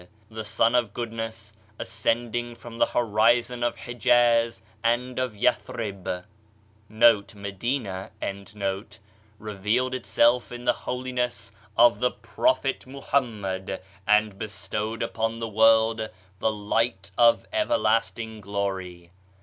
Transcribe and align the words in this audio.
The 0.31 0.43
Sun 0.43 0.73
of 0.73 0.95
goodness 0.95 1.53
ascending 1.77 2.55
from 2.55 2.79
the 2.79 2.87
horizon 2.87 3.61
of 3.61 3.75
Hijaz 3.75 4.63
and 4.83 5.19
of 5.19 5.33
Yath 5.35 5.69
reb,* 5.69 6.25
revealed 9.37 9.93
itself 9.95 10.51
in 10.51 10.65
the 10.65 10.73
holiness 10.73 11.51
of 11.77 11.99
the 11.99 12.11
Prophet 12.19 12.87
Muhammad 12.87 13.79
and 14.07 14.39
bestowed 14.39 15.03
upon 15.03 15.37
the 15.37 15.47
world 15.47 16.09
the 16.39 16.51
light 16.51 17.11
of 17.15 17.45
everlasting 17.53 18.41
glory. 18.41 19.11